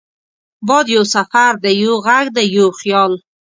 [0.67, 3.11] باد یو سفر دی، یو غږ دی، یو خیال